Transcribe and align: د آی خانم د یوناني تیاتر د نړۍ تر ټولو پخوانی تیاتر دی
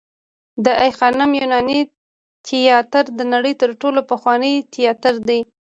د 0.63 0.65
آی 0.83 0.91
خانم 0.97 1.29
د 1.33 1.37
یوناني 1.39 1.79
تیاتر 2.47 3.05
د 3.17 3.19
نړۍ 3.33 3.53
تر 3.61 3.69
ټولو 3.81 3.99
پخوانی 4.09 4.53
تیاتر 4.73 5.15
دی 5.27 5.39